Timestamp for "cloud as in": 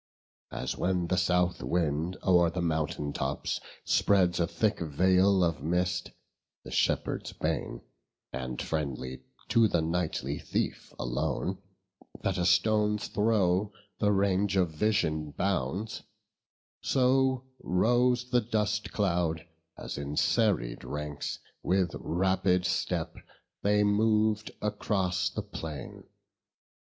18.91-20.17